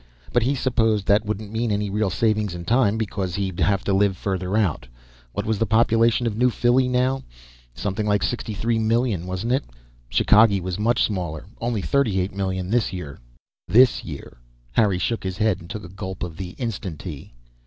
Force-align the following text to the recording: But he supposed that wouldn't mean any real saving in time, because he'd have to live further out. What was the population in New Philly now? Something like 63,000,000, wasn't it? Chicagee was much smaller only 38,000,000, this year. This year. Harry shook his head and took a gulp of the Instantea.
But 0.33 0.41
he 0.41 0.55
supposed 0.55 1.05
that 1.05 1.27
wouldn't 1.27 1.51
mean 1.51 1.69
any 1.71 1.87
real 1.91 2.09
saving 2.09 2.49
in 2.53 2.65
time, 2.65 2.97
because 2.97 3.35
he'd 3.35 3.59
have 3.59 3.83
to 3.83 3.93
live 3.93 4.17
further 4.17 4.57
out. 4.57 4.87
What 5.33 5.45
was 5.45 5.59
the 5.59 5.67
population 5.67 6.25
in 6.25 6.39
New 6.39 6.49
Philly 6.49 6.87
now? 6.87 7.21
Something 7.75 8.07
like 8.07 8.23
63,000,000, 8.23 9.25
wasn't 9.25 9.53
it? 9.53 9.63
Chicagee 10.09 10.59
was 10.59 10.79
much 10.79 11.03
smaller 11.03 11.45
only 11.59 11.83
38,000,000, 11.83 12.71
this 12.71 12.91
year. 12.91 13.19
This 13.67 14.03
year. 14.03 14.39
Harry 14.71 14.97
shook 14.97 15.23
his 15.23 15.37
head 15.37 15.59
and 15.61 15.69
took 15.69 15.83
a 15.83 15.87
gulp 15.87 16.23
of 16.23 16.35
the 16.35 16.55
Instantea. 16.57 17.29